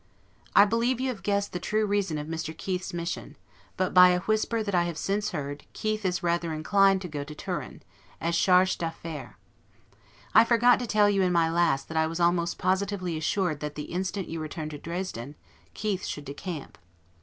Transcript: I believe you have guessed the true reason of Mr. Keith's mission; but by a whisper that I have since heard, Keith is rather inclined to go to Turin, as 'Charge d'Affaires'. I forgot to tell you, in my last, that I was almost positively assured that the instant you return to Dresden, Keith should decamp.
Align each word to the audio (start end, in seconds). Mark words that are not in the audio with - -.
I 0.55 0.65
believe 0.65 0.99
you 0.99 1.09
have 1.09 1.21
guessed 1.21 1.53
the 1.53 1.59
true 1.59 1.85
reason 1.85 2.17
of 2.17 2.25
Mr. 2.25 2.57
Keith's 2.57 2.91
mission; 2.91 3.37
but 3.77 3.93
by 3.93 4.09
a 4.09 4.21
whisper 4.21 4.63
that 4.63 4.73
I 4.73 4.85
have 4.85 4.97
since 4.97 5.29
heard, 5.29 5.63
Keith 5.73 6.03
is 6.05 6.23
rather 6.23 6.51
inclined 6.51 7.03
to 7.03 7.07
go 7.07 7.23
to 7.23 7.35
Turin, 7.35 7.83
as 8.19 8.35
'Charge 8.35 8.79
d'Affaires'. 8.79 9.35
I 10.33 10.43
forgot 10.43 10.79
to 10.79 10.87
tell 10.87 11.07
you, 11.07 11.21
in 11.21 11.31
my 11.31 11.51
last, 11.51 11.87
that 11.87 11.97
I 11.97 12.07
was 12.07 12.19
almost 12.19 12.57
positively 12.57 13.15
assured 13.15 13.59
that 13.59 13.75
the 13.75 13.91
instant 13.93 14.27
you 14.27 14.39
return 14.39 14.69
to 14.69 14.79
Dresden, 14.79 15.35
Keith 15.75 16.03
should 16.07 16.25
decamp. 16.25 16.79